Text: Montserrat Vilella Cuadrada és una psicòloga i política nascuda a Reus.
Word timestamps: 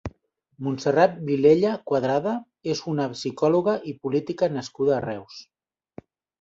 Montserrat 0.67 1.19
Vilella 1.27 1.73
Cuadrada 1.91 2.33
és 2.77 2.83
una 2.95 3.07
psicòloga 3.13 3.79
i 3.93 3.95
política 4.07 4.53
nascuda 4.59 4.99
a 4.99 5.07
Reus. 5.09 5.41